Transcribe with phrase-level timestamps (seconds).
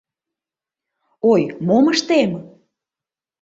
[1.31, 2.31] Ой, мом ыштем!